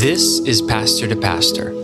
[0.00, 1.74] This is Pastor to Pastor, a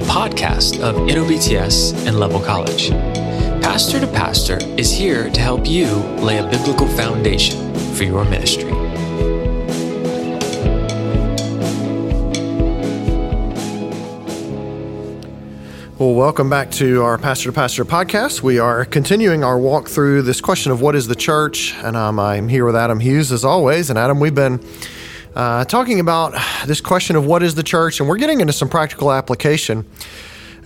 [0.00, 2.88] podcast of NOBTS and Leavell College.
[3.62, 8.72] Pastor to Pastor is here to help you lay a biblical foundation for your ministry.
[15.98, 18.40] Well, welcome back to our Pastor to Pastor podcast.
[18.40, 22.18] We are continuing our walk through this question of what is the church, and um,
[22.18, 23.90] I'm here with Adam Hughes as always.
[23.90, 24.64] And Adam, we've been
[25.36, 26.34] uh, talking about
[26.66, 29.84] this question of what is the church, and we're getting into some practical application.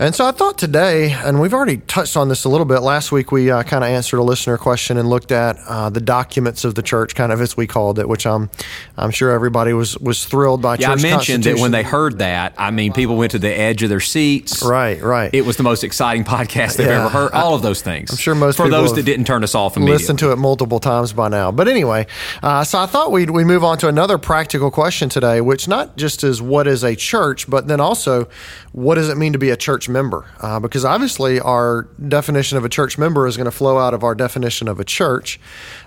[0.01, 2.81] And so I thought today, and we've already touched on this a little bit.
[2.81, 6.01] Last week we uh, kind of answered a listener question and looked at uh, the
[6.01, 8.49] documents of the church, kind of as we called it, which I'm
[8.97, 10.77] I'm sure everybody was was thrilled by.
[10.79, 13.83] Yeah, I mentioned that when they heard that, I mean, people went to the edge
[13.83, 14.63] of their seats.
[14.65, 15.29] Right, right.
[15.35, 17.05] It was the most exciting podcast they've Yeah.
[17.05, 17.33] ever heard.
[17.33, 18.11] All of those things.
[18.11, 19.99] I'm sure most for people those that didn't turn us off immediately.
[19.99, 21.53] listened to it multiple times by now.
[21.53, 22.07] But anyway,
[22.43, 25.99] uh, so I thought we'd we move on to another practical question today, which not
[25.99, 28.29] just is what is a church, but then also
[28.73, 30.25] what does it mean to be a church member?
[30.41, 34.03] Uh, because obviously our definition of a church member is going to flow out of
[34.03, 35.39] our definition of a church,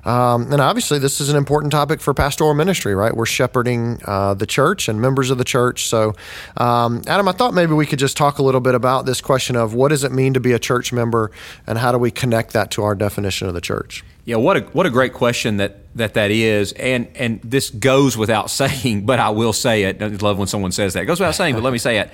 [0.05, 3.15] um, and obviously this is an important topic for pastoral ministry, right?
[3.15, 5.87] We're shepherding uh, the church and members of the church.
[5.87, 6.15] So,
[6.57, 9.55] um, Adam, I thought maybe we could just talk a little bit about this question
[9.55, 11.31] of what does it mean to be a church member,
[11.65, 14.03] and how do we connect that to our definition of the church?
[14.25, 18.17] Yeah, what a what a great question that that that is, and and this goes
[18.17, 20.01] without saying, but I will say it.
[20.01, 21.03] I love when someone says that.
[21.03, 22.09] It goes without saying, but let me say it.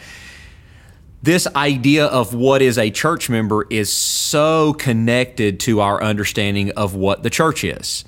[1.22, 6.96] This idea of what is a church member is so connected to our understanding of
[6.96, 8.06] what the church is.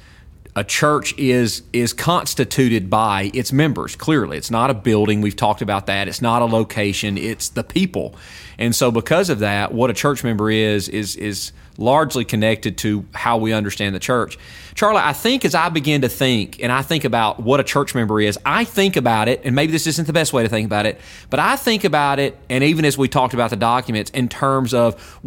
[0.54, 3.96] A church is is constituted by its members.
[3.96, 5.22] Clearly, it's not a building.
[5.22, 6.10] We've talked about that.
[6.10, 7.18] It's not a location.
[7.18, 8.16] It's the people.
[8.58, 13.06] And so, because of that, what a church member is is is largely connected to
[13.14, 14.38] how we understand the church.
[14.76, 17.96] Charlie, I think as I begin to think and I think about what a church
[17.96, 20.66] member is, I think about it, and maybe this isn't the best way to think
[20.66, 24.12] about it, but I think about it, and even as we talked about the documents,
[24.12, 25.20] in terms of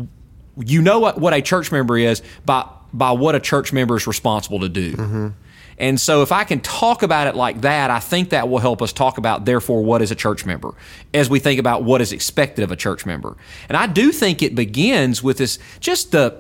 [0.58, 4.06] you know what, what a church member is by by what a church member is
[4.06, 5.34] responsible to do.
[5.76, 8.80] And so, if I can talk about it like that, I think that will help
[8.80, 10.72] us talk about, therefore, what is a church member
[11.12, 13.36] as we think about what is expected of a church member.
[13.68, 16.36] And I do think it begins with this just the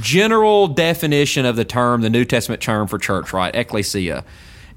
[0.00, 3.54] general definition of the term, the New Testament term for church, right?
[3.54, 4.24] Ecclesia.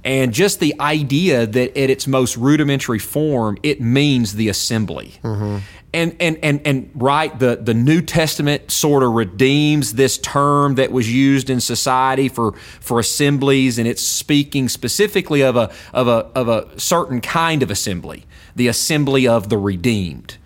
[0.03, 5.13] And just the idea that at its most rudimentary form, it means the assembly.
[5.23, 5.57] Mm-hmm.
[5.94, 10.91] And, and, and, and right, the, the New Testament sort of redeems this term that
[10.91, 16.31] was used in society for, for assemblies, and it's speaking specifically of a, of, a,
[16.33, 18.25] of a certain kind of assembly,
[18.56, 20.38] the assembly of the redeemed.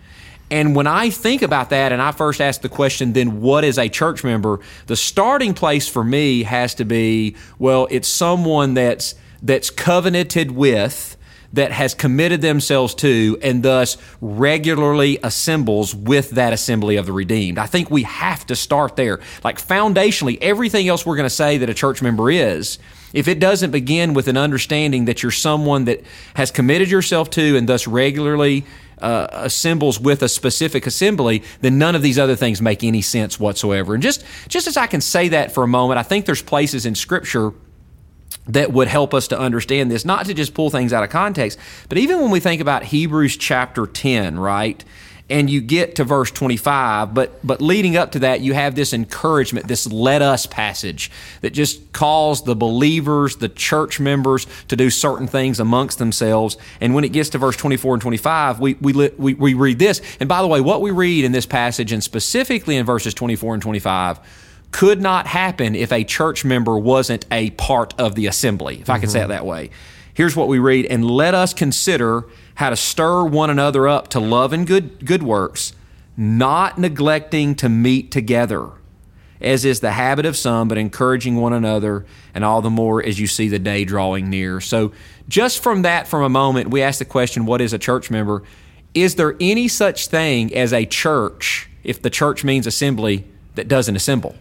[0.50, 3.78] And when I think about that and I first ask the question, then what is
[3.78, 4.60] a church member?
[4.86, 9.14] The starting place for me has to be, well, it's someone that's
[9.46, 11.16] that's covenanted with,
[11.52, 17.56] that has committed themselves to, and thus regularly assembles with that assembly of the redeemed.
[17.58, 19.20] I think we have to start there.
[19.44, 22.78] Like foundationally, everything else we're going to say that a church member is,
[23.12, 26.02] if it doesn't begin with an understanding that you're someone that
[26.34, 28.64] has committed yourself to and thus regularly
[29.00, 33.38] uh, assembles with a specific assembly, then none of these other things make any sense
[33.38, 33.94] whatsoever.
[33.94, 36.84] And just just as I can say that for a moment, I think there's places
[36.86, 37.52] in Scripture
[38.48, 41.58] that would help us to understand this, not to just pull things out of context,
[41.88, 44.84] but even when we think about Hebrews chapter 10, right?
[45.28, 48.92] And you get to verse 25, but but leading up to that, you have this
[48.92, 54.88] encouragement, this let us passage that just calls the believers, the church members to do
[54.88, 56.56] certain things amongst themselves.
[56.80, 60.00] And when it gets to verse 24 and 25, we, we, we, we read this.
[60.20, 63.54] And by the way, what we read in this passage, and specifically in verses 24
[63.54, 64.20] and 25,
[64.76, 68.98] could not happen if a church member wasn't a part of the assembly, if I
[68.98, 69.30] could say it mm-hmm.
[69.30, 69.70] that way.
[70.12, 72.24] Here's what we read And let us consider
[72.56, 75.72] how to stir one another up to love and good, good works,
[76.14, 78.68] not neglecting to meet together,
[79.40, 82.04] as is the habit of some, but encouraging one another,
[82.34, 84.60] and all the more as you see the day drawing near.
[84.60, 84.92] So,
[85.26, 88.42] just from that, from a moment, we ask the question what is a church member?
[88.92, 93.24] Is there any such thing as a church, if the church means assembly,
[93.54, 94.34] that doesn't assemble?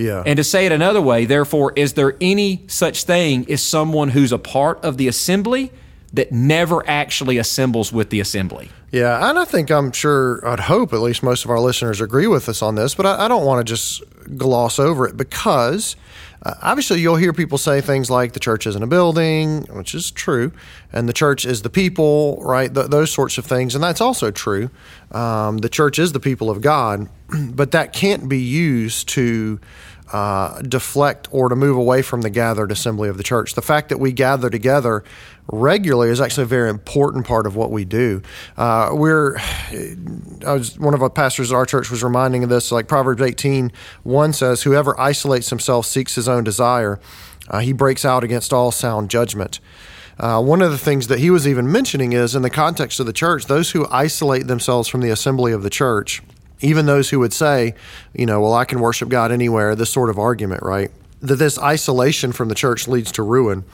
[0.00, 0.22] Yeah.
[0.24, 4.32] And to say it another way, therefore, is there any such thing as someone who's
[4.32, 5.72] a part of the assembly
[6.12, 8.70] that never actually assembles with the assembly?
[8.90, 12.26] Yeah, and I think I'm sure, I'd hope at least most of our listeners agree
[12.26, 14.02] with us on this, but I, I don't want to just
[14.36, 15.94] gloss over it because
[16.42, 20.10] uh, obviously you'll hear people say things like the church isn't a building, which is
[20.10, 20.50] true,
[20.92, 22.74] and the church is the people, right?
[22.74, 24.70] Th- those sorts of things, and that's also true.
[25.12, 27.08] Um, the church is the people of God,
[27.52, 29.60] but that can't be used to
[30.12, 33.54] uh, deflect or to move away from the gathered assembly of the church.
[33.54, 35.04] The fact that we gather together
[35.52, 38.22] regularly is actually a very important part of what we do.
[38.56, 42.70] Uh, we're, I was, one of our pastors at our church was reminding of this,
[42.72, 43.72] like Proverbs 18,
[44.02, 47.00] 1 says, Whoever isolates himself seeks his own desire.
[47.48, 49.60] Uh, he breaks out against all sound judgment.
[50.18, 53.06] Uh, one of the things that he was even mentioning is in the context of
[53.06, 56.22] the church, those who isolate themselves from the assembly of the church,
[56.60, 57.74] even those who would say,
[58.14, 60.90] you know, well, I can worship God anywhere, this sort of argument, right?
[61.20, 63.64] That this isolation from the church leads to ruin.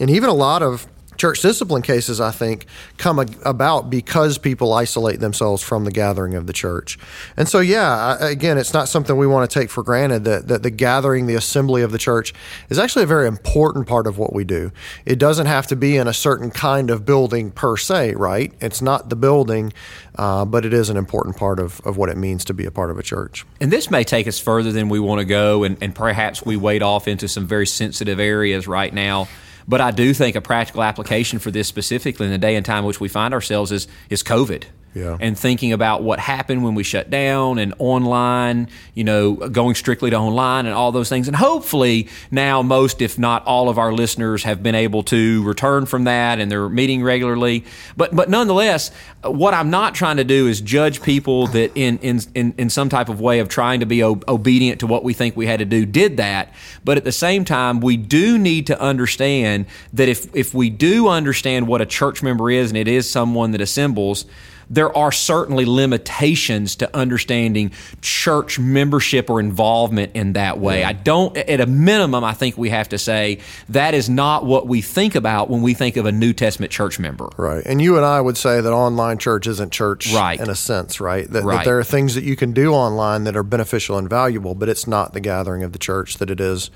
[0.00, 0.86] And even a lot of
[1.16, 2.66] church discipline cases, I think,
[2.96, 6.98] come about because people isolate themselves from the gathering of the church.
[7.36, 10.62] And so, yeah, again, it's not something we want to take for granted that, that
[10.62, 12.32] the gathering, the assembly of the church
[12.68, 14.72] is actually a very important part of what we do.
[15.06, 18.52] It doesn't have to be in a certain kind of building per se, right?
[18.60, 19.72] It's not the building,
[20.16, 22.70] uh, but it is an important part of, of what it means to be a
[22.70, 23.44] part of a church.
[23.60, 26.56] And this may take us further than we want to go, and, and perhaps we
[26.56, 29.28] wade off into some very sensitive areas right now.
[29.66, 32.80] But I do think a practical application for this specifically in the day and time
[32.80, 34.64] in which we find ourselves is is COVID
[34.94, 35.16] yeah.
[35.20, 40.10] and thinking about what happened when we shut down and online, you know, going strictly
[40.10, 41.28] to online and all those things.
[41.28, 45.86] And hopefully now most, if not all of our listeners have been able to return
[45.86, 47.64] from that and they're meeting regularly.
[47.96, 48.90] But, but nonetheless,
[49.22, 52.88] what I'm not trying to do is judge people that in, in, in, in some
[52.88, 55.64] type of way of trying to be obedient to what we think we had to
[55.64, 56.52] do did that.
[56.84, 61.08] But at the same time, we do need to understand that if, if we do
[61.08, 64.26] understand what a church member is and it is someone that assembles,
[64.72, 67.70] there are certainly limitations to understanding
[68.00, 70.80] church membership or involvement in that way.
[70.80, 70.88] Yeah.
[70.88, 74.66] I don't, at a minimum, I think we have to say that is not what
[74.66, 77.28] we think about when we think of a New Testament church member.
[77.36, 77.62] Right.
[77.66, 80.40] And you and I would say that online church isn't church right.
[80.40, 81.28] in a sense, right?
[81.30, 81.58] That, right.
[81.58, 84.70] that there are things that you can do online that are beneficial and valuable, but
[84.70, 86.70] it's not the gathering of the church that it is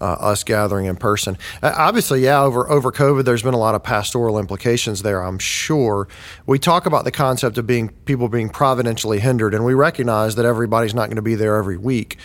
[0.00, 1.38] uh, us gathering in person.
[1.62, 5.22] Uh, obviously, yeah, over over COVID, there's been a lot of pastoral implications there.
[5.22, 6.08] I'm sure.
[6.46, 10.44] We talk about the concept of being people being providentially hindered, and we recognize that
[10.44, 12.18] everybody's not going to be there every week.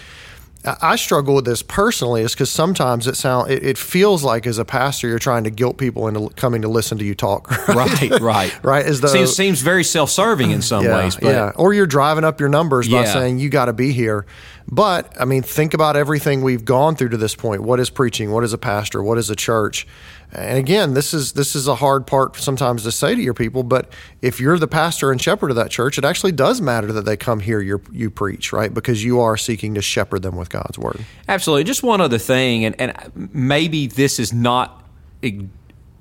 [0.66, 4.58] I struggle with this personally is because sometimes it sound it, it, feels like as
[4.58, 7.52] a pastor you're trying to guilt people into coming to listen to you talk.
[7.74, 8.64] Right, right, right.
[8.64, 11.16] right as though seems, seems very self-serving in some yeah, ways.
[11.16, 14.26] But, yeah, or you're driving up your numbers by saying you got to be here.
[14.74, 17.62] But I mean, think about everything we've gone through to this point.
[17.62, 18.32] What is preaching?
[18.32, 19.04] What is a pastor?
[19.04, 19.86] What is a church?
[20.32, 23.62] And again, this is this is a hard part sometimes to say to your people.
[23.62, 23.92] But
[24.24, 27.16] if you're the pastor and shepherd of that church, it actually does matter that they
[27.16, 28.74] come hear you you preach, right?
[28.74, 31.06] Because you are seeking to shepherd them with God's word.
[31.28, 31.66] Absolutely.
[31.66, 34.84] Just one other thing, and, and maybe this is not
[35.24, 35.46] a,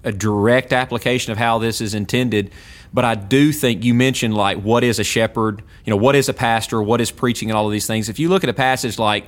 [0.03, 2.51] a direct application of how this is intended,
[2.94, 6.29] but I do think you mentioned like what is a shepherd, you know, what is
[6.29, 8.09] a pastor, what is preaching, and all of these things.
[8.09, 9.27] If you look at a passage like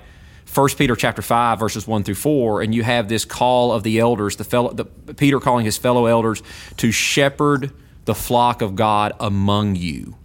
[0.53, 3.99] 1 Peter chapter 5 verses 1 through 4 and you have this call of the
[3.99, 4.85] elders the fellow the,
[5.15, 6.43] Peter calling his fellow elders
[6.77, 7.73] to shepherd
[8.05, 10.17] the flock of God among you.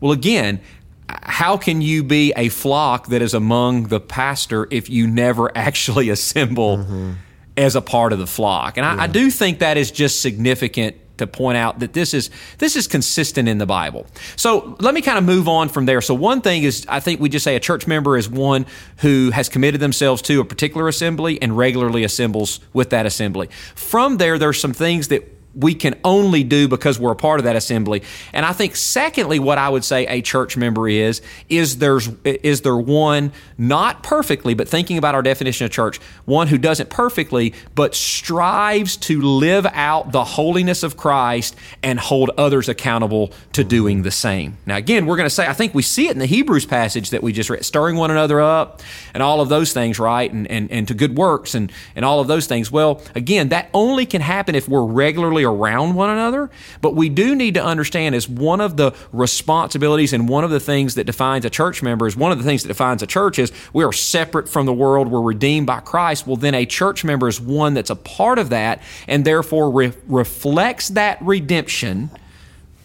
[0.00, 0.60] Well again,
[1.08, 6.10] how can you be a flock that is among the pastor if you never actually
[6.10, 7.12] assemble mm-hmm.
[7.56, 8.76] as a part of the flock?
[8.76, 9.04] And I.
[9.04, 12.86] I do think that is just significant to point out that this is this is
[12.86, 14.06] consistent in the Bible.
[14.36, 16.00] So let me kind of move on from there.
[16.00, 18.66] So one thing is I think we just say a church member is one
[18.98, 23.48] who has committed themselves to a particular assembly and regularly assembles with that assembly.
[23.74, 27.44] From there there's some things that we can only do because we're a part of
[27.44, 28.02] that assembly.
[28.32, 32.62] And I think secondly, what I would say a church member is, is there's is
[32.62, 37.54] there one not perfectly, but thinking about our definition of church, one who doesn't perfectly,
[37.74, 44.02] but strives to live out the holiness of Christ and hold others accountable to doing
[44.02, 44.56] the same.
[44.66, 47.10] Now again, we're going to say, I think we see it in the Hebrews passage
[47.10, 48.80] that we just read, stirring one another up
[49.12, 50.32] and all of those things, right?
[50.32, 52.70] And and, and to good works and, and all of those things.
[52.70, 56.50] Well, again, that only can happen if we're regularly around one another.
[56.80, 60.60] But we do need to understand is one of the responsibilities and one of the
[60.60, 63.38] things that defines a church member is one of the things that defines a church
[63.38, 65.08] is we are separate from the world.
[65.08, 66.26] We're redeemed by Christ.
[66.26, 69.92] Well, then a church member is one that's a part of that and therefore re-
[70.06, 72.10] reflects that redemption,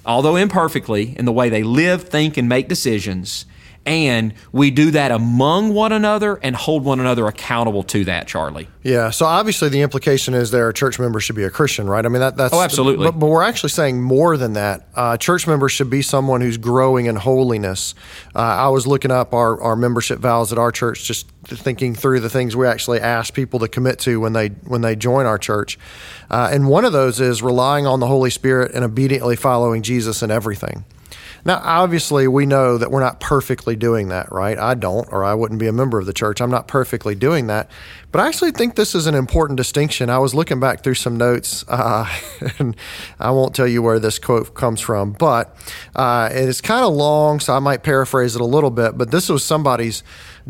[0.06, 3.46] although imperfectly, in the way they live, think, and make decisions
[3.86, 8.68] and we do that among one another and hold one another accountable to that, Charlie.
[8.84, 9.10] Yeah.
[9.10, 12.06] So obviously, the implication is there a church member should be a Christian, right?
[12.06, 13.06] I mean, that, that's oh, absolutely.
[13.06, 14.88] But, but we're actually saying more than that.
[14.96, 17.96] Uh, church members should be someone who's growing in holiness.
[18.36, 22.20] Uh, I was looking up our, our membership vows at our church, just thinking through
[22.20, 25.38] the things we actually ask people to commit to when they when they join our
[25.38, 25.80] church,
[26.30, 30.22] uh, and one of those is relying on the Holy Spirit and obediently following Jesus
[30.22, 30.86] in everything.
[31.46, 34.58] Now, obviously, we know that we're not perfectly doing that, right?
[34.58, 36.41] I don't, or I wouldn't be a member of the church.
[36.41, 37.69] I'm not perfectly doing that.
[38.12, 40.10] But I actually think this is an important distinction.
[40.10, 42.10] I was looking back through some notes, uh,
[42.60, 42.75] and
[43.19, 45.55] I won't tell you where this quote comes from, but
[45.96, 48.98] uh, it's kind of long, so I might paraphrase it a little bit.
[48.98, 50.03] But this was somebody's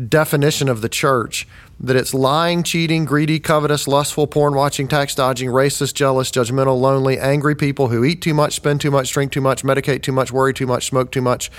[0.08, 1.46] definition of the church
[1.78, 7.18] that it's lying, cheating, greedy, covetous, lustful, porn watching, tax dodging, racist, jealous, judgmental, lonely,
[7.18, 10.32] angry people who eat too much, spend too much, drink too much, medicate too much,
[10.32, 11.50] worry too much, smoke too much,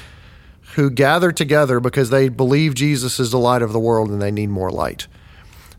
[0.76, 4.32] who gather together because they believe Jesus is the light of the world and they
[4.32, 5.08] need more light.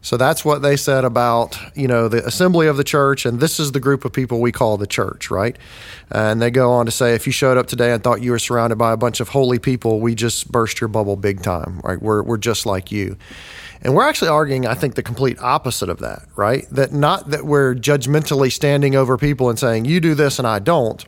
[0.04, 3.60] So that's what they said about, you know, the assembly of the church, and this
[3.60, 5.56] is the group of people we call the church, right?
[6.10, 8.40] And they go on to say, if you showed up today and thought you were
[8.40, 12.02] surrounded by a bunch of holy people, we just burst your bubble big time, right?
[12.02, 13.16] We're, we're just like you.
[13.80, 16.66] And we're actually arguing, I think, the complete opposite of that, right?
[16.72, 20.58] That not that we're judgmentally standing over people and saying, you do this and I
[20.58, 21.04] don't.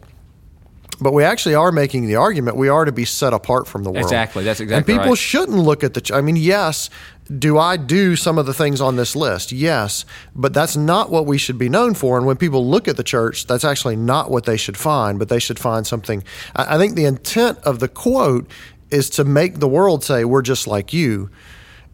[1.01, 3.91] But we actually are making the argument we are to be set apart from the
[3.91, 4.05] world.
[4.05, 4.45] Exactly.
[4.45, 5.19] That's exactly And people right.
[5.19, 6.15] shouldn't look at the.
[6.15, 6.89] I mean, yes,
[7.25, 9.51] do I do some of the things on this list?
[9.51, 10.05] Yes,
[10.35, 12.19] but that's not what we should be known for.
[12.19, 15.19] And when people look at the church, that's actually not what they should find.
[15.19, 16.23] But they should find something.
[16.55, 18.51] I, think the intent of the quote
[18.91, 21.31] is to make the world say we're just like you.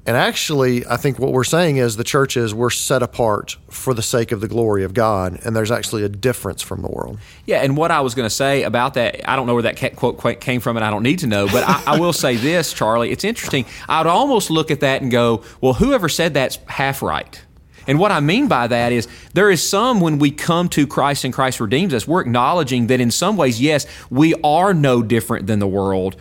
[0.07, 3.93] And actually, I think what we're saying is the church is we're set apart for
[3.93, 7.19] the sake of the glory of God, and there's actually a difference from the world.
[7.45, 9.97] Yeah, and what I was going to say about that, I don't know where that
[9.97, 12.73] quote came from, and I don't need to know, but I, I will say this,
[12.73, 13.11] Charlie.
[13.11, 13.67] It's interesting.
[13.89, 17.41] I would almost look at that and go, well, whoever said that's half right.
[17.87, 21.25] And what I mean by that is there is some when we come to Christ
[21.25, 25.47] and Christ redeems us, we're acknowledging that in some ways, yes, we are no different
[25.47, 26.17] than the world,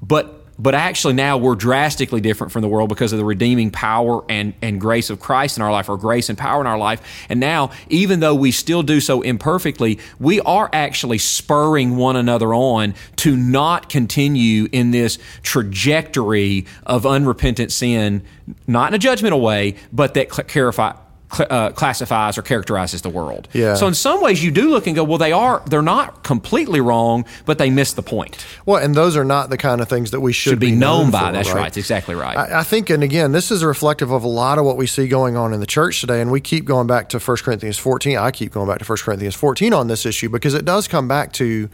[0.00, 4.24] but but actually now we're drastically different from the world because of the redeeming power
[4.28, 7.26] and, and grace of Christ in our life, or grace and power in our life.
[7.28, 12.52] And now, even though we still do so imperfectly, we are actually spurring one another
[12.54, 18.22] on to not continue in this trajectory of unrepentant sin,
[18.66, 20.92] not in a judgmental way, but that cl- clarify,
[21.32, 23.48] cl- uh, classifies or characterizes the world.
[23.52, 23.74] Yeah.
[23.74, 26.80] So in some ways, you do look and go, well, they are they're not completely
[26.80, 28.44] wrong, but they miss the point.
[28.66, 31.10] Well, and those are not the kind of things that we should, Should be known
[31.10, 31.26] by.
[31.28, 31.62] for, That's right.
[31.62, 32.36] That's exactly right.
[32.36, 35.08] I, I think, and again, this is reflective of a lot of what we see
[35.08, 36.20] going on in the church today.
[36.20, 38.16] And we keep going back to 1 Corinthians 14.
[38.16, 41.08] I keep going back to 1 Corinthians 14 on this issue because it does come
[41.08, 41.68] back to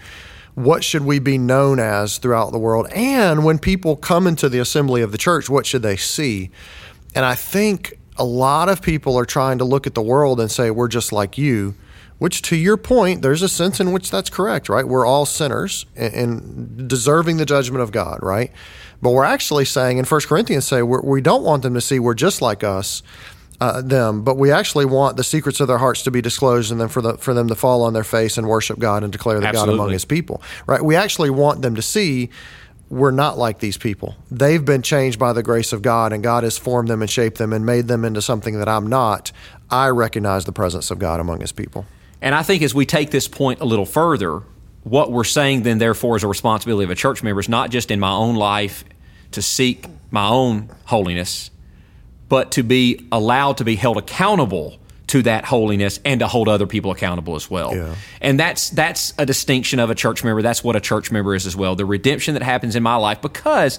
[0.55, 2.87] what should we be known as throughout the world?
[2.95, 6.51] And when people come into the assembly of the church, what should they see?
[7.15, 10.51] And I think a lot of people are trying to look at the world and
[10.51, 11.75] say, we're just like you.
[12.19, 14.87] Which, to your point, there's a sense in which that's correct, right?
[14.87, 18.53] We're all sinners and, and deserving the judgment of God, right?
[19.03, 21.99] But we're actually saying in 1 Corinthians, say we're, we don't want them to see
[21.99, 23.03] we're just like us,
[23.61, 26.81] uh, them, but we actually want the secrets of their hearts to be disclosed and
[26.81, 29.41] then for, the, for them to fall on their face and worship God and declare
[29.41, 30.83] the God among His people, right?
[30.83, 32.31] We actually want them to see
[32.95, 34.15] we're not like these people.
[34.31, 37.39] They've been changed by the grace of God, and God has formed them and shaped
[37.39, 39.33] them and made them into something that I'm not.
[39.69, 41.87] I recognize the presence of God among His people.
[42.23, 44.43] And I think as we take this point a little further,
[44.85, 47.91] what we're saying then, therefore, is a responsibility of a church member is not just
[47.91, 48.85] in my own life
[49.33, 51.51] to seek my own holiness,
[52.29, 56.67] but to be allowed to be held accountable to that holiness and to hold other
[56.67, 57.75] people accountable as well.
[57.75, 57.95] Yeah.
[58.21, 60.43] And that's that's a distinction of a church member.
[60.43, 61.77] That's what a church member is as well.
[61.77, 63.79] The redemption that happens in my life because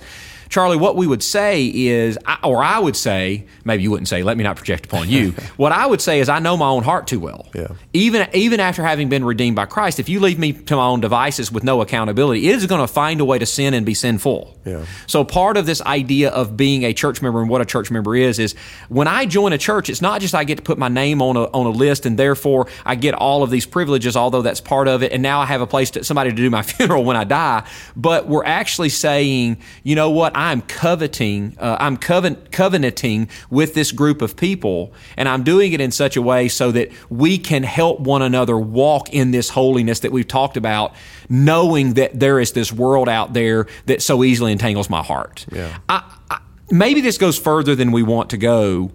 [0.50, 4.38] Charlie, what we would say is, or I would say, maybe you wouldn't say, let
[4.38, 5.32] me not project upon you.
[5.58, 7.48] what I would say is, I know my own heart too well.
[7.54, 7.68] Yeah.
[7.94, 11.02] Even even after having been redeemed by Christ, if you leave me to my own
[11.02, 13.94] devices with no accountability, it is going to find a way to sin and be
[13.94, 14.58] sinful.
[14.66, 14.86] Yeah.
[15.08, 18.16] So part of this idea of being a church member and what a church member
[18.16, 18.56] is is
[18.90, 21.38] when I join a church, it's not just I get to put my name on
[21.38, 24.88] a on a list and therefore I get all of these privileges, although that's part
[24.88, 27.18] of it, and now I have a place to somebody to do my funeral when
[27.18, 27.68] I die.
[27.96, 33.92] But we're actually saying, you know what, I'm coveting, uh, I'm coven- covenanting with this
[33.92, 37.64] group of people, and I'm doing it in such a way so that we can
[37.64, 40.94] help one another walk in this holiness that we've talked about,
[41.30, 45.48] knowing that there is this world out there that so easily entangles my heart.
[45.52, 45.80] Yeah.
[45.90, 46.38] I, I,
[46.70, 48.92] maybe this goes further than we want to go,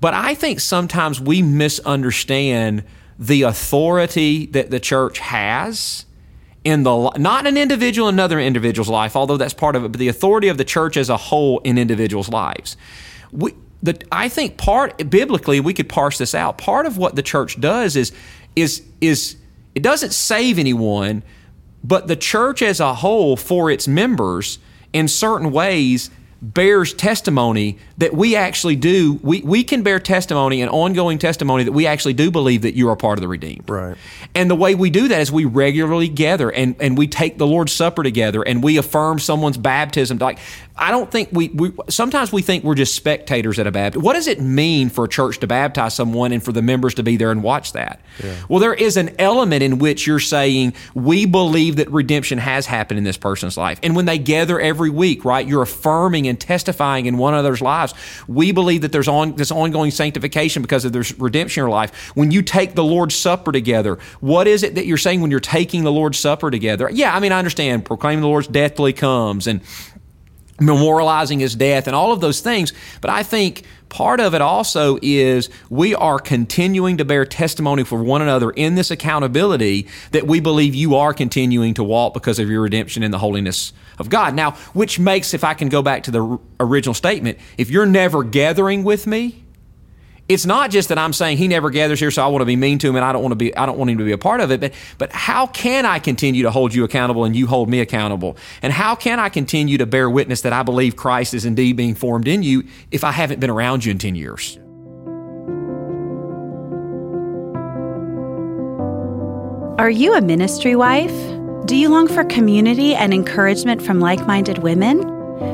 [0.00, 2.84] but I think sometimes we misunderstand
[3.18, 6.06] the authority that the church has
[6.64, 9.98] in the not an individual in another individual's life, although that's part of it, but
[9.98, 12.76] the authority of the church as a whole in individuals' lives.
[13.32, 16.58] We, the, I think part biblically we could parse this out.
[16.58, 18.12] Part of what the church does is
[18.54, 19.36] is is
[19.74, 21.24] it doesn't save anyone,
[21.82, 24.58] but the church as a whole for its members
[24.92, 26.10] in certain ways
[26.42, 31.70] bears testimony that we actually do we, we can bear testimony and ongoing testimony that
[31.70, 33.96] we actually do believe that you are part of the redeemed Right.
[34.34, 37.46] and the way we do that is we regularly gather and, and we take the
[37.46, 40.40] lord's supper together and we affirm someone's baptism like
[40.76, 44.14] i don't think we, we sometimes we think we're just spectators at a baptism what
[44.14, 47.16] does it mean for a church to baptize someone and for the members to be
[47.16, 48.00] there and watch that?
[48.48, 52.98] Well there is an element in which you're saying we believe that redemption has happened
[52.98, 53.78] in this person's life.
[53.82, 57.94] And when they gather every week right you're affirming and testifying in one another's lives.
[58.26, 62.10] We believe that there's on this ongoing sanctification because of there's redemption in your life.
[62.16, 65.40] When you take the lord's supper together what is it that you're saying when you're
[65.40, 66.88] taking the lord's supper together?
[66.92, 69.60] Yeah i mean i understand proclaiming the lord's deathly comes and
[70.68, 72.72] memorializing his death and all of those things.
[73.00, 78.02] But I think part of it also is we are continuing to bear testimony for
[78.02, 82.48] one another in this accountability that we believe you are continuing to walk because of
[82.48, 84.34] your redemption in the holiness of God.
[84.34, 88.24] Now, which makes, if I can go back to the original statement, if you're never
[88.24, 89.41] gathering with me,
[90.28, 92.56] it's not just that I'm saying he never gathers here, so I want to be
[92.56, 94.12] mean to him and I don't want to be I don't want him to be
[94.12, 97.34] a part of it, but but how can I continue to hold you accountable and
[97.34, 98.36] you hold me accountable?
[98.62, 101.94] And how can I continue to bear witness that I believe Christ is indeed being
[101.94, 104.58] formed in you if I haven't been around you in 10 years?
[109.78, 111.10] Are you a ministry wife?
[111.66, 115.00] Do you long for community and encouragement from like minded women?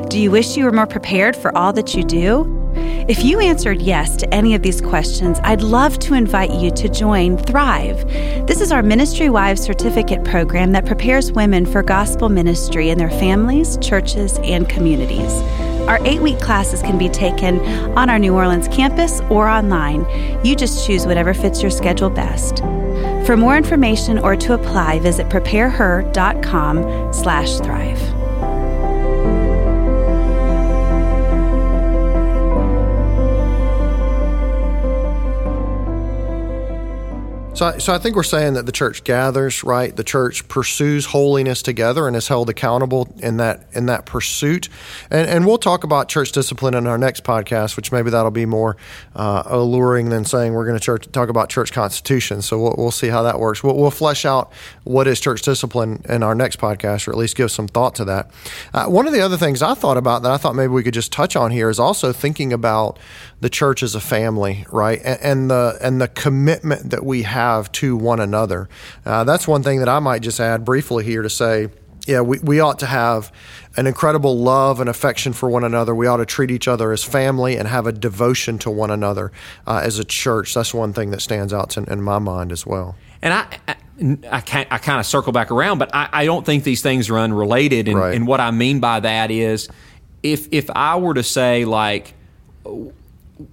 [0.09, 2.58] Do you wish you were more prepared for all that you do?
[3.09, 6.89] If you answered yes to any of these questions, I'd love to invite you to
[6.89, 8.07] join Thrive.
[8.47, 13.11] This is our Ministry Wives Certificate program that prepares women for gospel ministry in their
[13.11, 15.33] families, churches, and communities.
[15.89, 17.61] Our eight week classes can be taken
[17.97, 20.05] on our New Orleans campus or online.
[20.45, 22.59] You just choose whatever fits your schedule best.
[23.27, 28.18] For more information or to apply, visit prepareher.com slash thrive.
[37.59, 39.95] So, I- so I think we're saying that the church gathers, right?
[39.97, 44.69] The church pursues holiness together and is held accountable in that in that pursuit.
[45.11, 48.47] And, and we'll talk about church discipline in our next podcast, which maybe that'll be
[48.47, 48.77] more
[49.17, 52.43] uh, alluring than saying we're going to talk about church constitution.
[52.43, 53.65] So we'll, we'll see how that works.
[53.65, 54.53] We'll, we'll flesh out
[54.85, 58.05] what is church discipline in our next podcast, or at least give some thought to
[58.05, 58.31] that.
[58.73, 60.95] Uh, one of the other things I thought about that I thought maybe we could
[60.95, 63.01] just touch on here is also thinking about
[63.41, 65.01] the church as a family, right?
[65.03, 68.69] And, and the and the commitment that we have to one another.
[69.05, 71.69] Uh, that's one thing that I might just add briefly here to say.
[72.07, 73.31] Yeah, we, we ought to have
[73.77, 75.95] an incredible love and affection for one another.
[75.95, 79.31] We ought to treat each other as family and have a devotion to one another
[79.67, 80.55] uh, as a church.
[80.55, 82.97] That's one thing that stands out in, in my mind as well.
[83.21, 83.77] And I, I,
[84.31, 87.11] I, can't, I kind of circle back around, but I, I don't think these things
[87.11, 87.89] are unrelated.
[87.89, 88.15] And, Right.
[88.15, 89.69] and what I mean by that is,
[90.23, 92.15] if if I were to say like,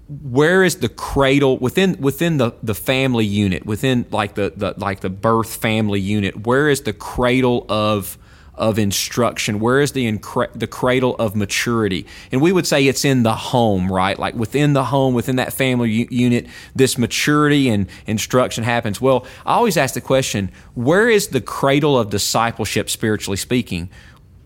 [0.08, 5.02] where is the cradle within within the, the family unit within like the, the like
[5.02, 6.46] the birth family unit?
[6.46, 8.18] Where is the cradle of
[8.56, 9.60] of instruction?
[9.60, 12.08] Where is the incre- the cradle of maturity?
[12.32, 14.18] And we would say it's in the home, right?
[14.18, 19.00] Like within the home, within that family u- unit, this maturity and instruction happens.
[19.00, 23.90] Well, I always ask the question: Where is the cradle of discipleship, spiritually speaking?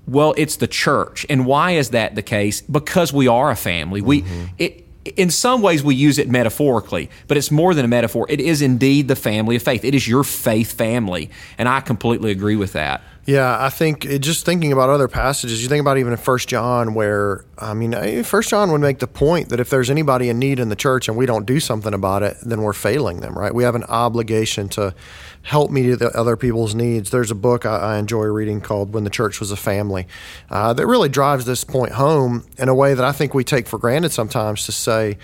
[0.06, 1.26] Well, it's the church.
[1.30, 2.62] And why is that the case?
[2.62, 4.02] Because we are a family.
[4.02, 4.46] We mm-hmm.
[4.58, 8.26] it in some ways we use it metaphorically, but it's more than a metaphor.
[8.30, 9.84] It is indeed the family of faith.
[9.84, 11.30] It is your faith family.
[11.58, 13.02] And I completely agree with that.
[13.26, 16.48] Yeah, I think it, just thinking about other passages, you think about even in First
[16.48, 20.40] John, where I mean, First John would make the point that if there's anybody in
[20.40, 23.38] need in the church and we don't do something about it, then we're failing them,
[23.38, 23.54] right?
[23.54, 24.96] We have an obligation to
[25.44, 27.12] help meet the other people's needs.
[27.12, 30.08] There's a book I, I enjoy reading called "When the Church Was a Family"
[30.50, 33.68] uh, that really drives this point home in a way that I think we take
[33.68, 35.18] for granted sometimes to say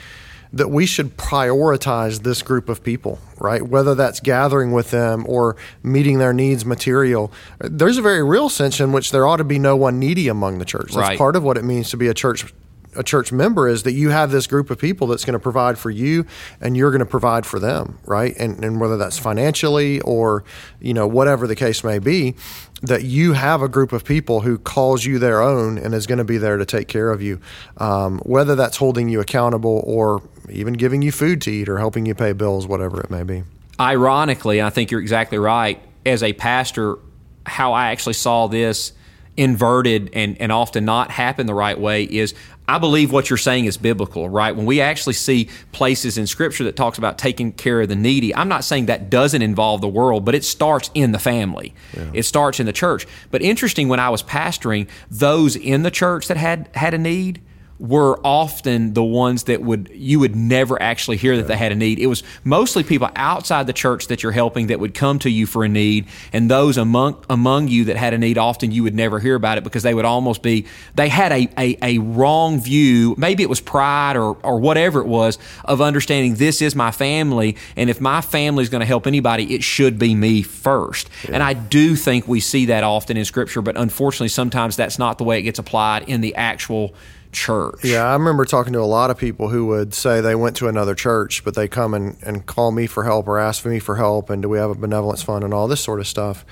[0.54, 3.62] that we should prioritize this group of people, right?
[3.62, 7.32] Whether that's gathering with them or meeting their needs material.
[7.60, 10.60] There's a very real sense in which there ought to be no one needy among
[10.60, 10.88] the church.
[10.94, 11.18] That's Right.
[11.18, 12.54] part of what it means to be a church
[12.96, 15.78] a church member is that you have this group of people that's going to provide
[15.78, 16.26] for you
[16.62, 18.36] and you're going to provide for them, right?
[18.38, 20.44] And, and whether that's financially or,
[20.80, 22.36] you know, whatever the case may be,
[22.82, 26.18] that you have a group of people who calls you their own and is going
[26.18, 27.40] to be there to take care of you,
[27.78, 32.06] um, whether that's holding you accountable or even giving you food to eat or helping
[32.06, 33.44] you pay bills, whatever it may be.
[33.80, 35.82] Ironically, I think you're exactly right.
[36.06, 36.98] As a pastor,
[37.46, 38.94] how I actually saw this
[39.38, 42.34] inverted and, and often not happen the right way is
[42.68, 44.56] I believe what you're saying is biblical, right?
[44.56, 48.34] When we actually see places in Scripture that talks about taking care of the needy,
[48.34, 51.76] I'm not saying that doesn't involve the world, but it starts in the family.
[52.14, 53.06] It starts in the church.
[53.30, 57.42] But interesting, when I was pastoring, those in the church that had had a need
[57.78, 61.76] were often the ones that would you would never actually hear that they had a
[61.76, 62.00] need.
[62.00, 65.46] It was mostly people outside the church that you're helping that would come to you
[65.46, 68.96] for a need, and those among among you that had a need, often you would
[68.96, 72.62] never hear about it because they would almost be they had a a, a wrong
[72.62, 73.14] view.
[73.18, 77.58] Maybe it was pride or or whatever it was of understanding this is my family,
[77.76, 81.10] and if my family is going to help anybody, it should be me first.
[81.26, 81.36] Yeah.
[81.36, 85.18] And I do think we see that often in Scripture, but unfortunately, sometimes that's not
[85.18, 86.94] the way it gets applied in the actual
[87.36, 87.84] church.
[87.84, 90.68] Yeah, I remember talking to a lot of people who would say they went to
[90.68, 93.80] another church, but they come and, and call me for help or ask for me
[93.80, 96.46] for help, and do we have a benevolence fund and all this sort of stuff.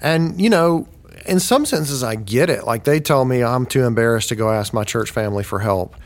[0.00, 0.86] And, you know,
[1.24, 2.64] in some senses, I get it.
[2.64, 5.96] Like they tell me I'm too embarrassed to go ask my church family for help.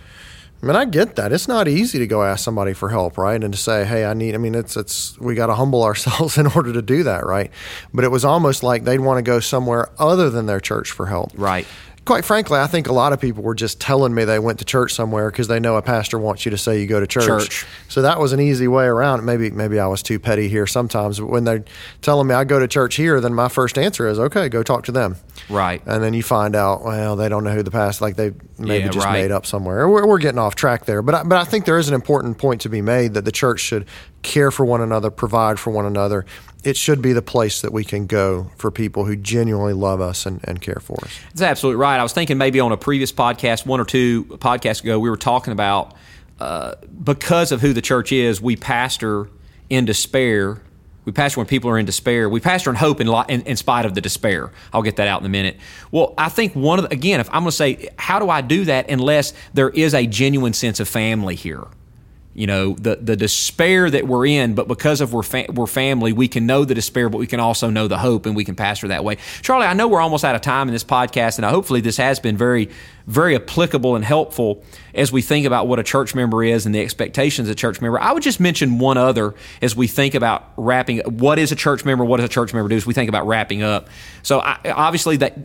[0.63, 1.33] I mean, I get that.
[1.33, 3.43] It's not easy to go ask somebody for help, right?
[3.43, 6.37] And to say, "Hey, I need." I mean, it's it's we got to humble ourselves
[6.43, 7.51] in order to do that, right?
[7.95, 11.07] But it was almost like they'd want to go somewhere other than their church for
[11.07, 11.67] help, right?
[12.05, 14.65] Quite frankly, I think a lot of people were just telling me they went to
[14.65, 17.27] church somewhere because they know a pastor wants you to say you go to church.
[17.27, 17.67] church.
[17.89, 19.25] So that was an easy way around.
[19.25, 21.21] Maybe maybe I was too petty here sometimes.
[21.21, 21.65] But when they're
[22.03, 24.85] telling me I go to church here, then my first answer is okay, go talk
[24.85, 25.17] to them.
[25.49, 25.83] Right.
[25.87, 28.05] And then you find out, well, they don't know who the pastor.
[28.05, 29.23] Like they maybe yeah, just right.
[29.23, 29.89] made up somewhere.
[29.89, 31.03] We're, we're getting off track there.
[31.03, 33.33] But I, but I think there is an important point to be made that the
[33.33, 33.87] church should
[34.23, 36.27] care for one another, provide for one another,
[36.63, 40.27] it should be the place that we can go for people who genuinely love us
[40.27, 41.19] and, and care for us.
[41.31, 41.99] That's absolutely right.
[41.99, 45.17] I was thinking maybe on a previous podcast, one or two podcasts ago, we were
[45.17, 45.95] talking about
[46.39, 49.29] uh, because of who the church is, we pastor
[49.69, 50.61] in despair.
[51.05, 52.29] We pastor when people are in despair.
[52.29, 54.53] We pastor in hope in, in, in, spite of the despair.
[54.73, 55.57] I'll get that out in a minute.
[55.91, 58.43] Well, I think one of the, again, if I'm going to say, how do I
[58.43, 61.67] do that unless there is a genuine sense of family here?
[62.35, 66.13] You know the the despair that we're in but because of we're fa- we're family
[66.13, 68.55] we can know the despair but we can also know the hope and we can
[68.55, 71.45] pastor that way charlie i know we're almost out of time in this podcast and
[71.45, 72.69] hopefully this has been very
[73.11, 74.63] very applicable and helpful
[74.95, 77.81] as we think about what a church member is and the expectations of a church
[77.81, 78.01] member.
[78.01, 81.01] I would just mention one other as we think about wrapping.
[81.01, 82.05] What is a church member?
[82.05, 82.77] What does a church member do?
[82.77, 83.89] As we think about wrapping up.
[84.23, 85.37] So I, obviously that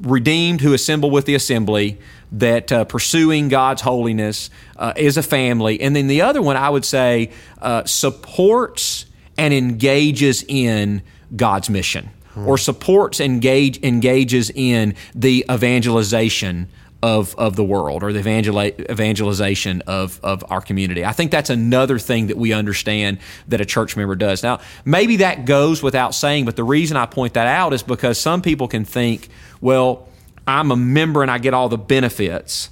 [0.00, 1.98] redeemed who assemble with the assembly,
[2.38, 6.68] that uh, pursuing God's holiness uh, is a family, and then the other one I
[6.68, 11.02] would say uh, supports and engages in
[11.34, 12.10] God's mission.
[12.36, 16.68] Or supports engage engages in the evangelization
[17.00, 21.04] of, of the world or the evangel- evangelization of, of our community.
[21.04, 23.18] I think that's another thing that we understand
[23.48, 24.42] that a church member does.
[24.42, 28.18] Now, maybe that goes without saying, but the reason I point that out is because
[28.18, 29.28] some people can think,
[29.60, 30.08] well,
[30.46, 32.70] I'm a member and I get all the benefits,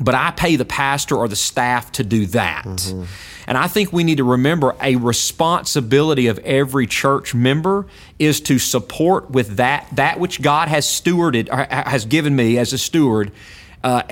[0.00, 2.64] but I pay the pastor or the staff to do that.
[2.64, 3.04] Mm-hmm.
[3.46, 7.86] And I think we need to remember a responsibility of every church member
[8.18, 12.78] is to support with that that which God has stewarded has given me as a
[12.78, 13.32] steward
[13.82, 14.02] uh,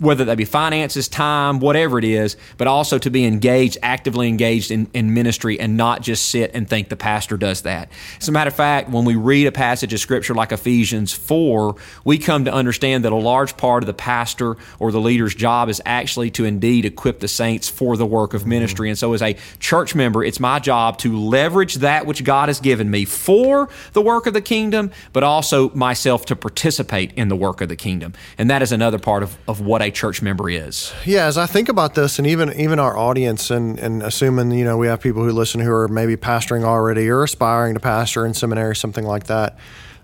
[0.00, 4.70] whether that be finances, time, whatever it is, but also to be engaged, actively engaged
[4.70, 7.90] in, in ministry and not just sit and think the pastor does that.
[8.20, 11.76] As a matter of fact, when we read a passage of scripture like Ephesians 4,
[12.04, 15.68] we come to understand that a large part of the pastor or the leader's job
[15.68, 18.88] is actually to indeed equip the saints for the work of ministry.
[18.88, 22.60] And so, as a church member, it's my job to leverage that which God has
[22.60, 27.36] given me for the work of the kingdom, but also myself to participate in the
[27.36, 28.14] work of the kingdom.
[28.38, 30.92] And that is another part of, of what a church member is.
[31.04, 34.64] Yeah, as I think about this, and even even our audience, and, and assuming you
[34.64, 38.24] know we have people who listen who are maybe pastoring already or aspiring to pastor
[38.24, 39.58] in seminary, something like that.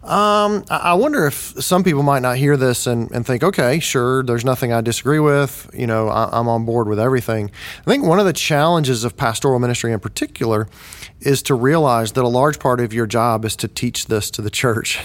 [0.08, 4.22] Um, I wonder if some people might not hear this and, and think, okay, sure,
[4.22, 5.68] there's nothing I disagree with.
[5.74, 7.50] You know, I, I'm on board with everything.
[7.80, 10.68] I think one of the challenges of pastoral ministry in particular
[11.20, 14.42] is to realize that a large part of your job is to teach this to
[14.42, 14.98] the church.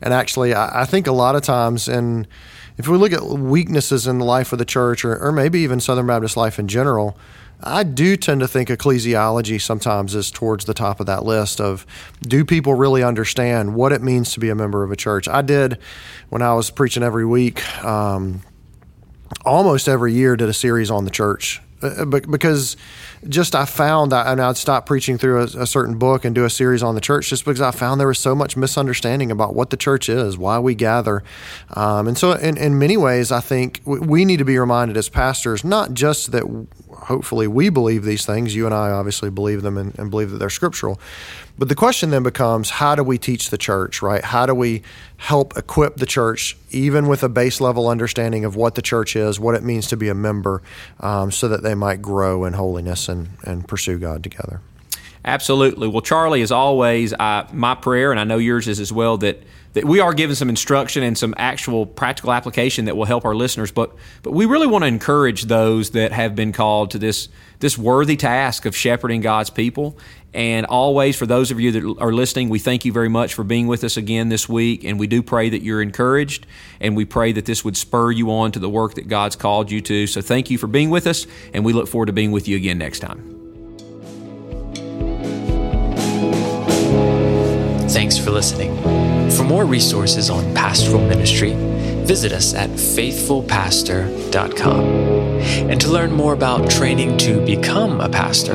[0.00, 2.26] and actually, I, I think a lot of times in
[2.76, 5.80] if we look at weaknesses in the life of the church or, or maybe even
[5.80, 7.16] Southern Baptist life in general,
[7.62, 11.86] I do tend to think ecclesiology sometimes is towards the top of that list of
[12.22, 15.28] do people really understand what it means to be a member of a church?
[15.28, 15.78] I did
[16.28, 18.42] when I was preaching every week, um,
[19.44, 22.76] almost every year, did a series on the church uh, because
[23.28, 26.44] just I found I, and I'd stop preaching through a, a, certain book and do
[26.44, 29.54] a series on the church just because I found there was so much misunderstanding about
[29.54, 31.22] what the church is, why we gather,
[31.74, 35.08] um, and so in, in many ways I think we need to be reminded as
[35.08, 36.44] pastors not just that
[37.02, 38.54] hopefully we believe these things.
[38.54, 41.00] You and I obviously believe them and, and believe that they're scriptural,
[41.58, 44.24] but the question then becomes how do we teach the church, right?
[44.24, 44.82] How do we
[45.18, 49.38] help equip the church, even with a base level understanding of what the church is,
[49.38, 50.62] what it means to be a member,
[51.00, 54.60] um, so that they might grow in holiness and, and pursue God together?
[55.24, 55.86] Absolutely.
[55.86, 59.42] Well, Charlie, as always, I, my prayer, and I know yours is as well, that
[59.74, 63.34] that we are given some instruction and some actual practical application that will help our
[63.34, 63.70] listeners.
[63.70, 67.28] But but we really want to encourage those that have been called to this
[67.60, 69.96] this worthy task of shepherding God's people.
[70.34, 73.44] And always, for those of you that are listening, we thank you very much for
[73.44, 74.82] being with us again this week.
[74.82, 76.46] And we do pray that you're encouraged,
[76.80, 79.70] and we pray that this would spur you on to the work that God's called
[79.70, 80.06] you to.
[80.06, 82.56] So thank you for being with us, and we look forward to being with you
[82.56, 83.41] again next time.
[87.92, 88.74] Thanks for listening.
[89.32, 91.52] For more resources on pastoral ministry,
[92.04, 94.84] visit us at faithfulpastor.com.
[95.70, 98.54] And to learn more about training to become a pastor,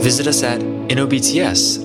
[0.00, 1.84] visit us at nobts.edu.